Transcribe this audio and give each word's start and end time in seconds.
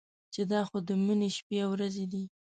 چې 0.33 0.41
دا 0.51 0.61
خو 0.69 0.77
د 0.87 0.89
مني 1.05 1.29
شپې 1.37 1.57
او 1.63 1.69
ورځې 1.73 2.05
دي. 2.11 2.23